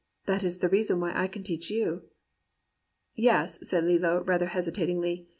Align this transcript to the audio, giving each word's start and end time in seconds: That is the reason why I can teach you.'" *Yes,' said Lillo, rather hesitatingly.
That 0.25 0.43
is 0.43 0.57
the 0.57 0.67
reason 0.67 0.99
why 0.99 1.11
I 1.13 1.27
can 1.27 1.43
teach 1.43 1.69
you.'" 1.69 2.01
*Yes,' 3.29 3.59
said 3.69 3.83
Lillo, 3.83 4.23
rather 4.23 4.47
hesitatingly. 4.47 5.27